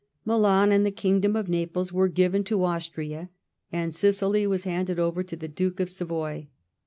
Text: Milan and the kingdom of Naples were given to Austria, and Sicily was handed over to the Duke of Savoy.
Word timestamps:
Milan 0.25 0.71
and 0.71 0.83
the 0.83 0.89
kingdom 0.89 1.35
of 1.35 1.47
Naples 1.47 1.93
were 1.93 2.07
given 2.07 2.43
to 2.45 2.63
Austria, 2.63 3.29
and 3.71 3.93
Sicily 3.93 4.47
was 4.47 4.63
handed 4.63 4.97
over 4.97 5.21
to 5.21 5.35
the 5.35 5.47
Duke 5.47 5.79
of 5.79 5.91
Savoy. 5.91 6.47